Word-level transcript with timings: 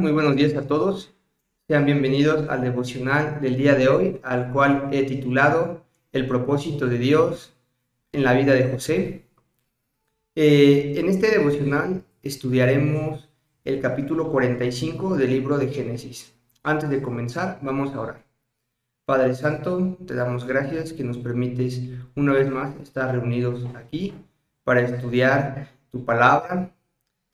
Muy 0.00 0.12
buenos 0.12 0.34
días 0.34 0.54
a 0.56 0.66
todos. 0.66 1.14
Sean 1.68 1.84
bienvenidos 1.84 2.48
al 2.48 2.62
devocional 2.62 3.38
del 3.42 3.58
día 3.58 3.74
de 3.74 3.88
hoy, 3.88 4.18
al 4.22 4.50
cual 4.50 4.88
he 4.92 5.02
titulado 5.02 5.84
El 6.10 6.26
propósito 6.26 6.86
de 6.86 6.96
Dios 6.96 7.52
en 8.12 8.24
la 8.24 8.32
vida 8.32 8.54
de 8.54 8.72
José. 8.72 9.26
Eh, 10.34 10.94
en 10.96 11.06
este 11.10 11.30
devocional 11.30 12.02
estudiaremos 12.22 13.28
el 13.62 13.82
capítulo 13.82 14.32
45 14.32 15.18
del 15.18 15.32
libro 15.32 15.58
de 15.58 15.68
Génesis. 15.68 16.32
Antes 16.62 16.88
de 16.88 17.02
comenzar, 17.02 17.58
vamos 17.60 17.92
a 17.92 18.00
orar. 18.00 18.24
Padre 19.04 19.34
Santo, 19.34 19.98
te 20.06 20.14
damos 20.14 20.46
gracias 20.46 20.94
que 20.94 21.04
nos 21.04 21.18
permites 21.18 21.82
una 22.16 22.32
vez 22.32 22.50
más 22.50 22.74
estar 22.80 23.14
reunidos 23.14 23.66
aquí 23.74 24.14
para 24.64 24.80
estudiar 24.80 25.68
tu 25.90 26.06
palabra. 26.06 26.74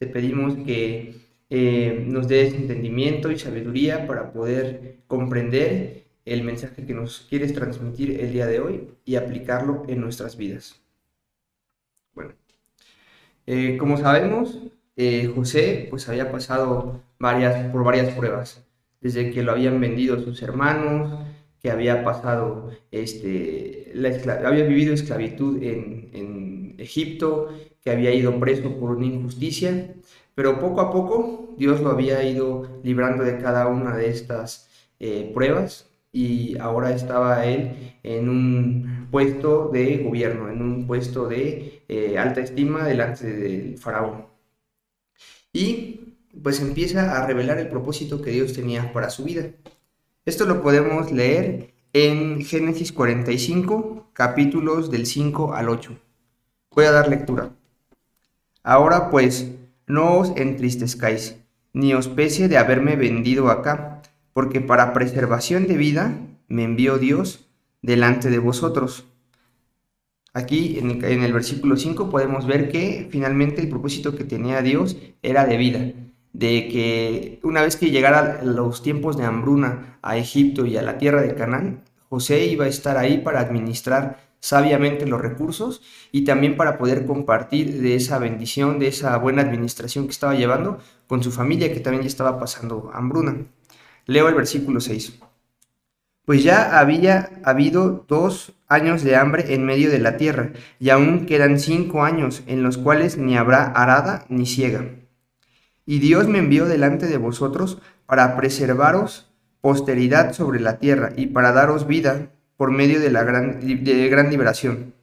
Te 0.01 0.09
pedimos 0.09 0.56
que 0.56 1.26
eh, 1.48 2.05
nos 2.06 2.28
des 2.28 2.55
entendimiento 2.55 3.30
y 3.30 3.38
sabiduría 3.38 4.06
para 4.06 4.32
poder 4.32 4.98
comprender 5.06 6.06
el 6.24 6.42
mensaje 6.42 6.84
que 6.84 6.95
nos 6.95 7.27
quieres 7.28 7.54
transmitir 7.54 8.20
el 8.20 8.32
día 8.32 8.46
de 8.46 8.60
hoy 8.60 8.88
y 9.04 9.14
aplicarlo 9.14 9.84
en 9.88 10.01
nuestras 10.01 10.37
vidas. 10.37 10.82
Bueno, 12.14 12.32
eh, 13.46 13.77
como 13.78 13.96
sabemos, 13.96 14.60
eh, 14.96 15.30
José 15.34 15.87
pues 15.88 16.09
había 16.09 16.32
pasado 16.32 17.02
varias, 17.18 17.70
por 17.70 17.84
varias 17.84 18.12
pruebas, 18.15 18.66
desde 19.01 19.30
que 19.30 19.42
lo 19.42 19.52
habían 19.52 19.80
vendido 19.80 20.18
sus 20.18 20.42
hermanos, 20.42 21.26
que 21.62 21.70
había 21.70 22.02
pasado, 22.02 22.70
este, 22.90 23.92
había 24.45 24.65
vivido 24.65 24.95
esclavitud 24.95 25.62
en, 25.62 26.10
en 26.12 26.74
Egipto, 26.78 27.51
que 27.82 27.90
había 27.90 28.12
ido 28.12 28.38
preso 28.40 28.78
por 28.80 28.96
una 28.96 29.06
injusticia, 29.06 29.95
pero 30.37 30.60
poco 30.60 30.82
a 30.82 30.92
poco 30.92 31.54
Dios 31.56 31.80
lo 31.80 31.90
había 31.90 32.23
ido 32.23 32.80
librando 32.84 33.24
de 33.24 33.38
cada 33.38 33.66
una 33.68 33.96
de 33.96 34.10
estas 34.10 34.68
eh, 35.01 35.32
pruebas 35.34 35.88
y 36.12 36.59
ahora 36.59 36.95
estaba 36.95 37.46
él 37.46 37.96
en 38.02 38.28
un 38.28 39.09
puesto 39.10 39.70
de 39.73 39.96
gobierno, 40.04 40.51
en 40.51 40.60
un 40.60 40.87
puesto 40.87 41.26
de 41.26 41.82
eh, 41.88 42.18
alta 42.18 42.43
estima 42.43 42.84
delante 42.84 43.26
del 43.26 43.78
faraón. 43.78 44.26
Y 45.54 46.18
pues 46.43 46.60
empieza 46.60 47.16
a 47.16 47.26
revelar 47.26 47.59
el 47.59 47.68
propósito 47.68 48.21
que 48.21 48.30
Dios 48.30 48.52
tenía 48.52 48.93
para 48.93 49.09
su 49.09 49.24
vida. 49.24 49.46
Esto 50.26 50.45
lo 50.45 50.62
podemos 50.62 51.12
leer 51.12 51.73
en 51.95 52.45
Génesis 52.45 52.93
45, 52.93 54.10
capítulos 54.12 54.90
del 54.90 55.06
5 55.06 55.54
al 55.54 55.71
8. 55.71 55.98
Voy 56.73 56.84
a 56.84 56.93
dar 56.93 57.09
lectura. 57.09 57.50
Ahora 58.62 59.09
pues, 59.09 59.50
no 59.87 60.18
os 60.18 60.32
entristezcáis, 60.37 61.37
ni 61.73 61.95
os 61.95 62.09
pese 62.09 62.48
de 62.48 62.59
haberme 62.59 62.96
vendido 62.96 63.51
acá, 63.51 64.03
porque 64.32 64.60
para 64.60 64.93
preservación 64.93 65.66
de 65.66 65.76
vida 65.76 66.19
me 66.48 66.65
envió 66.65 66.98
Dios 66.98 67.48
delante 67.82 68.31
de 68.31 68.38
vosotros. 68.38 69.06
Aquí 70.32 70.78
en 70.78 71.22
el, 71.22 71.32
versículo 71.32 71.76
5 71.76 72.10
podemos 72.10 72.47
ver 72.47 72.69
que 72.69 73.09
finalmente 73.10 73.62
el 73.62 73.70
propósito 73.70 74.15
que 74.15 74.25
tenía 74.25 74.60
Dios 74.60 74.98
era 75.22 75.47
de 75.47 75.56
vida, 75.56 75.93
de 76.34 76.69
que 76.69 77.41
una 77.43 77.62
vez 77.62 77.76
que 77.76 77.91
llegara 77.91 78.43
los 78.43 78.82
tiempos 78.82 79.16
de 79.16 79.25
hambruna 79.25 79.98
a 80.03 80.19
Egipto 80.19 80.66
y 80.66 80.76
a 80.76 80.82
la 80.82 80.98
tierra 80.98 81.22
de 81.22 81.34
Canaán, 81.34 81.84
José 82.10 82.44
iba 82.44 82.66
a 82.66 82.69
estar 82.69 82.98
ahí 82.98 83.19
para 83.19 83.41
administrar 83.41 84.25
sabiamente 84.41 85.06
los 85.06 85.20
recursos 85.20 85.82
y 86.12 86.25
también 86.25 86.56
para 86.56 86.78
poder 86.78 87.06
compartir 87.06 87.81
de 87.81 87.94
esa 87.94 88.19
bendición, 88.19 88.78
de 88.78 88.88
esa 88.88 89.16
buena 89.19 89.43
administración 89.43 90.06
que 90.06 90.12
estaba 90.12 90.34
llevando 90.34 90.78
con 91.06 91.22
su 91.22 91.33
familia 91.33 91.72
que 91.72 91.81
también 91.81 92.03
ya 92.03 92.09
estaba 92.09 92.38
pasando 92.38 92.91
hambruna. 92.93 93.47
Leo 94.06 94.28
el 94.28 94.34
versículo 94.34 94.81
6. 94.81 95.19
Pues 96.25 96.43
ya 96.43 96.78
había 96.78 97.31
habido 97.44 98.05
dos 98.09 98.53
años 98.66 99.03
de 99.05 99.16
hambre 99.16 99.55
en 99.55 99.65
medio 99.65 99.91
de 99.91 100.00
la 100.00 100.16
tierra, 100.16 100.53
y 100.81 100.91
aún 100.91 101.25
quedan 101.25 101.61
cinco 101.61 102.03
años 102.03 102.43
en 102.49 102.65
los 102.65 102.78
cuales 102.78 103.16
ni 103.16 103.37
habrá 103.37 103.65
arada 103.65 104.27
ni 104.28 104.44
ciega. 104.44 104.87
Y 105.84 106.00
Dios 106.00 106.27
me 106.27 106.38
envió 106.38 106.66
delante 106.66 107.06
de 107.06 107.16
vosotros 107.16 107.78
para 108.06 108.37
preservaros 108.37 109.32
posteridad 109.61 110.32
sobre 110.32 110.61
la 110.61 110.78
tierra 110.78 111.12
y 111.16 111.27
para 111.27 111.53
daros 111.53 111.87
vida 111.87 112.32
por 112.56 112.71
medio 112.71 113.00
de 113.00 113.11
la 113.11 113.25
gran, 113.25 113.61
de 113.84 114.09
gran 114.09 114.31
liberación. 114.31 114.94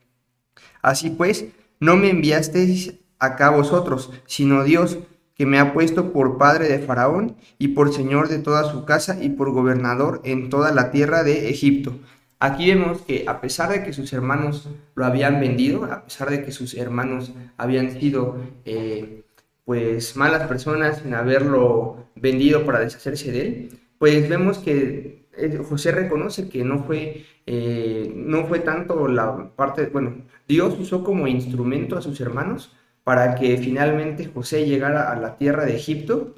Así 0.82 1.10
pues, 1.10 1.46
no 1.80 1.96
me 1.96 2.10
enviasteis 2.10 2.96
acá 3.20 3.50
vosotros, 3.50 4.12
sino 4.26 4.64
Dios, 4.64 5.00
que 5.36 5.46
me 5.46 5.60
ha 5.60 5.74
puesto 5.74 6.12
por 6.14 6.38
padre 6.38 6.68
de 6.68 6.80
Faraón 6.80 7.38
y 7.58 7.70
por 7.70 7.94
señor 7.94 8.30
de 8.30 8.40
toda 8.40 8.72
su 8.72 8.86
casa 8.86 9.18
y 9.22 9.30
por 9.30 9.52
gobernador 9.52 10.22
en 10.24 10.50
toda 10.50 10.72
la 10.72 10.92
tierra 10.92 11.24
de 11.24 11.50
Egipto. 11.50 12.00
Aquí 12.40 12.68
vemos 12.68 13.02
que 13.02 13.24
a 13.28 13.40
pesar 13.40 13.72
de 13.72 13.84
que 13.84 13.94
sus 13.94 14.12
hermanos 14.14 14.70
lo 14.96 15.06
habían 15.06 15.40
vendido, 15.40 15.86
a 15.86 16.04
pesar 16.04 16.30
de 16.30 16.44
que 16.44 16.52
sus 16.52 16.76
hermanos 16.76 17.32
habían 17.58 17.98
sido 18.00 18.36
eh, 18.66 19.24
pues 19.64 20.18
malas 20.18 20.48
personas 20.48 21.04
en 21.06 21.14
haberlo 21.14 22.08
vendido 22.16 22.66
para 22.66 22.80
deshacerse 22.80 23.32
de 23.32 23.42
él, 23.42 23.80
pues 23.98 24.28
vemos 24.28 24.58
que 24.58 25.23
José 25.68 25.92
reconoce 25.92 26.50
que 26.50 26.64
no 26.64 26.84
fue, 26.84 27.26
eh, 27.46 28.12
no 28.16 28.46
fue 28.46 28.60
tanto 28.60 29.08
la 29.08 29.56
parte, 29.56 29.88
bueno, 29.88 30.26
Dios 30.48 30.78
usó 30.80 31.04
como 31.04 31.28
instrumento 31.28 31.98
a 31.98 32.02
sus 32.02 32.20
hermanos 32.22 32.76
para 33.04 33.36
que 33.36 33.58
finalmente 33.58 34.30
José 34.34 34.66
llegara 34.66 35.12
a 35.12 35.20
la 35.20 35.38
tierra 35.38 35.66
de 35.66 35.76
Egipto 35.76 36.36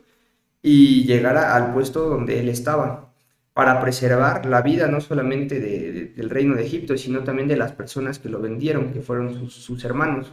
y 0.61 1.05
llegara 1.05 1.55
al 1.55 1.73
puesto 1.73 2.09
donde 2.09 2.39
él 2.39 2.49
estaba, 2.49 3.13
para 3.53 3.79
preservar 3.81 4.45
la 4.45 4.61
vida 4.61 4.87
no 4.87 4.99
solamente 5.01 5.59
del 5.59 6.29
reino 6.29 6.55
de 6.55 6.65
Egipto, 6.65 6.97
sino 6.97 7.23
también 7.23 7.47
de 7.47 7.57
las 7.57 7.71
personas 7.71 8.19
que 8.19 8.29
lo 8.29 8.41
vendieron, 8.41 8.91
que 8.91 9.01
fueron 9.01 9.33
sus, 9.33 9.53
sus 9.53 9.83
hermanos. 9.85 10.31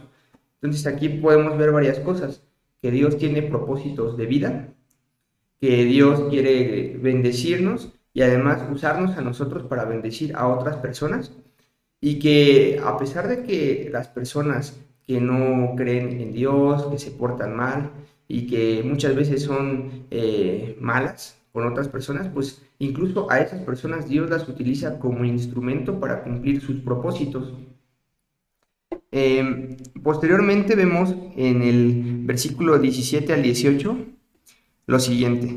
Entonces 0.61 0.87
aquí 0.87 1.09
podemos 1.09 1.57
ver 1.57 1.71
varias 1.71 1.99
cosas, 1.99 2.43
que 2.81 2.91
Dios 2.91 3.17
tiene 3.17 3.43
propósitos 3.43 4.17
de 4.17 4.25
vida, 4.25 4.73
que 5.61 5.85
Dios 5.85 6.29
quiere 6.29 6.97
bendecirnos 7.01 7.93
y 8.13 8.21
además 8.21 8.63
usarnos 8.71 9.17
a 9.17 9.21
nosotros 9.21 9.63
para 9.63 9.85
bendecir 9.85 10.35
a 10.35 10.47
otras 10.47 10.77
personas 10.77 11.31
y 11.99 12.19
que 12.19 12.81
a 12.83 12.97
pesar 12.97 13.27
de 13.27 13.43
que 13.43 13.89
las 13.91 14.07
personas 14.07 14.79
que 15.07 15.19
no 15.19 15.73
creen 15.75 16.19
en 16.21 16.33
Dios, 16.33 16.85
que 16.87 16.99
se 16.99 17.11
portan 17.11 17.55
mal 17.55 17.91
y 18.27 18.47
que 18.47 18.83
muchas 18.83 19.15
veces 19.15 19.43
son 19.43 20.05
eh, 20.11 20.77
malas 20.79 21.39
con 21.51 21.67
otras 21.67 21.87
personas, 21.87 22.27
pues 22.33 22.61
incluso 22.79 23.29
a 23.31 23.39
esas 23.39 23.61
personas 23.61 24.07
Dios 24.07 24.29
las 24.29 24.47
utiliza 24.49 24.99
como 24.99 25.23
instrumento 25.23 25.99
para 25.99 26.23
cumplir 26.23 26.61
sus 26.61 26.81
propósitos. 26.81 27.53
Em, 29.11 29.77
posteriormente 30.01 30.75
vemos 30.75 31.15
en 31.35 31.61
el 31.61 32.21
versículo 32.25 32.79
17 32.79 33.31
al 33.33 33.43
18 33.43 33.97
lo 34.87 34.99
siguiente. 34.99 35.47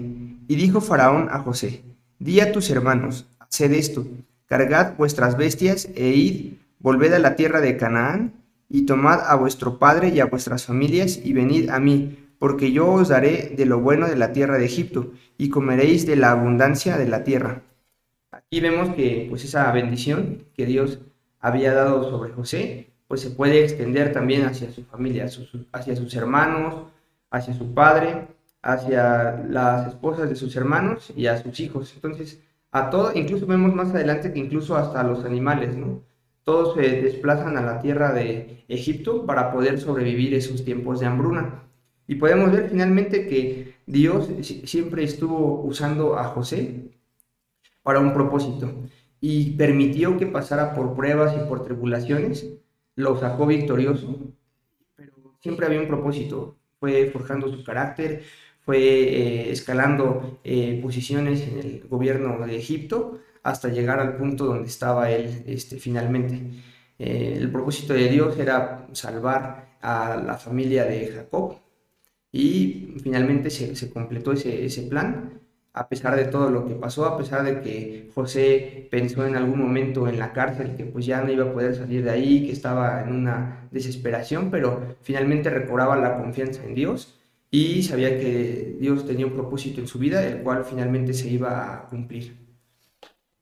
Y 0.49 0.55
dijo 0.57 0.81
Faraón 0.81 1.29
a 1.31 1.39
José, 1.41 1.83
Di 2.19 2.41
a 2.41 2.51
tus 2.51 2.71
hermanos, 2.71 3.27
haced 3.39 3.73
esto, 3.73 4.07
cargad 4.47 4.97
vuestras 4.97 5.37
bestias 5.37 5.89
e 5.95 6.09
id, 6.09 6.55
volved 6.79 7.13
a 7.13 7.19
la 7.19 7.37
tierra 7.37 7.61
de 7.61 7.77
Canaán, 7.77 8.33
y 8.69 8.87
tomad 8.87 9.21
a 9.29 9.37
vuestro 9.37 9.79
padre 9.79 10.09
y 10.09 10.21
a 10.21 10.27
vuestras 10.27 10.65
familias, 10.65 11.21
y 11.23 11.35
venid 11.35 11.69
a 11.69 11.79
mí, 11.79 12.27
porque 12.39 12.73
yo 12.73 12.91
os 12.91 13.09
daré 13.09 13.53
de 13.55 13.67
lo 13.67 13.81
bueno 13.81 14.09
de 14.09 14.17
la 14.17 14.33
tierra 14.33 14.57
de 14.57 14.65
Egipto, 14.65 15.13
y 15.37 15.51
comeréis 15.51 16.07
de 16.07 16.17
la 16.17 16.31
abundancia 16.31 16.97
de 16.97 17.07
la 17.07 17.23
tierra. 17.23 17.63
Aquí 18.31 18.61
vemos 18.61 18.95
que 18.95 19.27
pues 19.29 19.45
esa 19.45 19.71
bendición 19.73 20.45
que 20.55 20.65
Dios 20.65 21.01
había 21.39 21.75
dado 21.75 22.09
sobre 22.11 22.33
José, 22.33 22.91
pues 23.09 23.21
se 23.21 23.31
puede 23.31 23.63
extender 23.63 24.13
también 24.13 24.47
hacia 24.47 24.73
su 24.73 24.85
familia, 24.85 25.29
hacia 25.73 25.97
sus 25.97 26.15
hermanos, 26.15 26.87
hacia 27.31 27.55
su 27.55 27.75
padre, 27.75 28.27
hacia 28.67 29.45
las 29.49 29.89
esposas 29.89 30.29
de 30.29 30.35
sus 30.35 30.57
hermanos 30.57 31.13
y 31.17 31.27
a 31.27 31.41
sus 31.41 31.61
hijos. 31.61 31.93
Entonces, 31.95 32.43
a 32.73 32.91
todo, 32.91 33.13
incluso 33.15 33.47
vemos 33.47 33.75
más 33.75 33.91
adelante 33.91 34.33
que 34.33 34.41
incluso 34.41 34.77
hasta 34.77 35.05
los 35.05 35.25
animales, 35.25 35.77
¿no? 35.77 36.03
Todos 36.43 36.75
se 36.75 36.83
desplazan 37.03 37.57
a 37.57 37.63
la 37.63 37.81
tierra 37.81 38.13
de 38.13 38.65
Egipto 38.69 39.25
para 39.25 39.53
poder 39.53 39.81
sobrevivir 39.81 40.35
esos 40.35 40.65
tiempos 40.65 41.01
de 41.01 41.07
hambruna. 41.07 41.63
Y 42.09 42.17
podemos 42.17 42.53
ver 42.53 42.69
finalmente 42.69 43.27
que 43.29 43.75
Dios 43.87 44.29
siempre 44.65 45.05
estuvo 45.05 45.63
usando 45.63 46.19
a 46.19 46.25
José 46.25 46.91
para 47.83 48.01
un 48.01 48.13
propósito 48.13 48.73
y 49.21 49.53
permitió 49.57 50.19
que 50.19 50.27
pasara 50.27 50.75
por 50.75 50.95
pruebas 50.95 51.35
y 51.37 51.49
por 51.49 51.65
tribulaciones, 51.65 52.47
lo 52.97 53.17
sacó 53.19 53.47
victorioso, 53.47 54.33
pero 54.95 55.15
siempre 55.41 55.67
había 55.67 55.81
un 55.81 55.89
propósito, 55.89 56.57
fue 56.79 57.11
forjando 57.11 57.49
su 57.49 57.65
carácter, 57.65 58.23
fue 58.67 58.79
eh, 58.79 59.53
escalando 59.53 60.41
eh, 60.43 60.81
posiciones 60.83 61.41
en 61.43 61.59
el 61.61 61.87
gobierno 61.89 62.45
de 62.45 62.57
Egipto 62.57 63.21
hasta 63.45 63.69
llegar 63.69 64.01
al 64.01 64.17
punto 64.17 64.45
donde 64.45 64.69
estaba 64.69 65.09
él 65.11 65.45
este, 65.47 65.79
finalmente. 65.79 66.43
Eh, 66.99 67.35
el 67.37 67.51
propósito 67.53 67.95
de 67.95 68.09
Dios 68.09 68.37
era 68.39 68.89
salvar 68.93 69.79
a 69.81 70.17
la 70.17 70.37
familia 70.37 70.85
de 70.85 71.07
Jacob 71.07 71.59
y 72.33 72.97
finalmente 73.05 73.51
se, 73.51 73.91
completó 73.93 74.33
ese, 74.33 74.65
ese 74.65 74.83
plan 74.83 75.41
a 75.73 75.89
pesar 75.89 76.17
de 76.17 76.25
todo 76.25 76.51
lo 76.51 76.67
que 76.67 76.75
pasó, 76.75 77.05
a 77.05 77.17
pesar 77.17 77.45
de 77.45 77.61
que 77.61 78.11
José 78.15 78.89
pensó 78.91 79.27
en 79.27 79.37
algún 79.37 79.61
momento 79.61 80.09
en 80.09 80.19
la 80.19 80.33
cárcel 80.33 80.75
que 80.75 80.87
pues 80.87 81.07
ya 81.07 81.21
no 81.21 81.31
iba 81.31 81.45
a 81.45 81.53
poder 81.53 81.77
salir 81.77 82.03
de 82.03 82.11
ahí, 82.11 82.47
que 82.47 82.53
estaba 82.53 83.03
en 83.03 83.15
una 83.15 83.69
desesperación, 83.71 84.51
pero 84.51 84.97
finalmente 85.03 85.51
recobraba 85.51 85.95
la 85.97 86.17
confianza 86.17 86.65
en 86.65 86.75
Dios 86.75 87.17
y 87.57 87.83
sabía 87.83 88.21
que 88.21 88.77
Dios 88.79 89.07
tenía 89.07 89.25
un 89.25 89.33
propósito 89.33 89.81
en 89.81 89.87
su 89.87 89.99
vida, 89.99 90.23
el 90.27 90.43
cual 90.43 90.63
finalmente 90.67 91.15
se 91.15 91.31
iba 91.31 91.73
a 91.73 91.89
cumplir. 91.89 92.37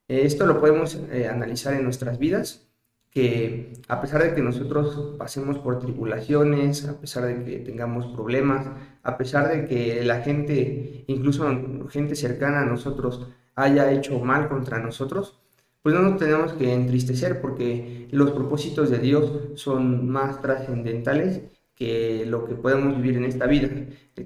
Esto 0.06 0.46
lo 0.46 0.61
podemos 0.61 1.00
eh, 1.11 1.26
analizar 1.26 1.75
en 1.75 1.82
nuestras 1.82 2.16
vidas 2.16 2.69
que 3.11 3.72
a 3.88 4.00
pesar 4.00 4.22
de 4.22 4.32
que 4.32 4.40
nosotros 4.40 5.16
pasemos 5.19 5.58
por 5.58 5.81
tribulaciones, 5.81 6.87
a 6.87 7.00
pesar 7.00 7.25
de 7.25 7.44
que 7.44 7.58
tengamos 7.58 8.06
problemas, 8.14 8.69
a 9.02 9.19
pesar 9.19 9.49
de 9.49 9.66
que 9.66 10.05
la 10.05 10.20
gente, 10.20 11.05
incluso 11.08 11.44
gente 11.88 12.14
cercana 12.14 12.60
a 12.60 12.67
nosotros, 12.67 13.26
haya 13.56 13.90
hecho 13.90 14.20
mal 14.20 14.49
contra 14.49 14.78
nosotros, 14.78 15.40
pues 15.82 15.93
no 15.93 16.02
nos 16.02 16.19
tenemos 16.20 16.52
que 16.52 16.72
entristecer 16.72 17.40
porque 17.40 18.06
los 18.12 18.31
propósitos 18.31 18.90
de 18.90 18.99
Dios 18.99 19.32
son 19.56 20.08
más 20.08 20.40
trascendentales 20.40 21.43
que 21.74 22.24
lo 22.26 22.44
que 22.46 22.54
podemos 22.54 22.96
vivir 22.96 23.16
en 23.16 23.24
esta 23.24 23.46
vida, 23.46 23.68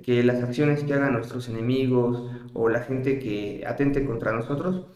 que 0.02 0.22
las 0.22 0.42
acciones 0.42 0.84
que 0.84 0.94
hagan 0.94 1.14
nuestros 1.14 1.48
enemigos 1.48 2.30
o 2.54 2.68
la 2.68 2.82
gente 2.82 3.18
que 3.18 3.64
atente 3.66 4.04
contra 4.04 4.32
nosotros, 4.32 4.86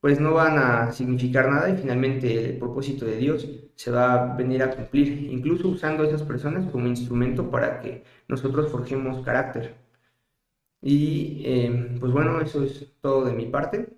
pues 0.00 0.20
no 0.20 0.34
van 0.34 0.58
a 0.58 0.92
significar 0.92 1.50
nada 1.50 1.70
y 1.70 1.76
finalmente 1.76 2.50
el 2.50 2.58
propósito 2.58 3.04
de 3.06 3.16
Dios 3.16 3.48
se 3.74 3.90
va 3.90 4.32
a 4.34 4.36
venir 4.36 4.62
a 4.62 4.70
cumplir, 4.74 5.28
incluso 5.32 5.68
usando 5.68 6.02
a 6.04 6.06
esas 6.06 6.22
personas 6.22 6.70
como 6.70 6.86
instrumento 6.86 7.50
para 7.50 7.80
que 7.80 8.04
nosotros 8.28 8.70
forjemos 8.70 9.24
carácter. 9.24 9.76
Y 10.80 11.42
em, 11.44 11.98
pues 11.98 12.12
bueno, 12.12 12.40
eso 12.40 12.62
es 12.64 12.92
todo 13.00 13.24
de 13.24 13.32
mi 13.32 13.46
parte. 13.46 13.96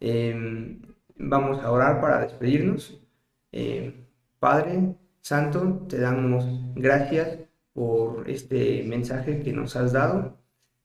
Em, 0.00 0.82
vamos 1.16 1.58
a 1.62 1.70
orar 1.70 2.00
para 2.00 2.20
despedirnos. 2.20 3.00
Em, 3.52 4.06
Padre 4.38 4.96
Santo, 5.22 5.86
te 5.88 6.00
damos 6.00 6.44
gracias 6.74 7.38
por 7.72 8.28
este 8.28 8.82
mensaje 8.82 9.40
que 9.40 9.52
nos 9.52 9.76
has 9.76 9.92
dado. 9.92 10.36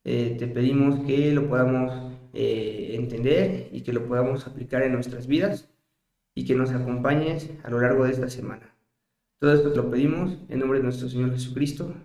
Eh, 0.03 0.35
te 0.37 0.47
pedimos 0.47 1.05
que 1.07 1.33
lo 1.33 1.49
podamos 1.49 2.13
eh, 2.33 2.91
entender 2.93 3.69
y 3.71 3.81
que 3.81 3.93
lo 3.93 4.07
podamos 4.07 4.45
aplicar 4.45 4.83
en 4.83 4.93
nuestras 4.93 5.25
vidas 5.25 5.71
y 6.35 6.45
que 6.45 6.53
nos 6.53 6.71
acompañes 6.71 7.49
a 7.63 7.71
lo 7.71 7.81
largo 7.81 8.05
de 8.05 8.11
esta 8.11 8.29
semana. 8.29 8.75
Todo 9.39 9.53
esto 9.53 9.71
te 9.71 9.77
lo 9.77 9.89
pedimos 9.89 10.37
en 10.49 10.59
nombre 10.59 10.77
de 10.77 10.83
nuestro 10.83 11.09
Señor 11.09 11.31
Jesucristo. 11.31 11.95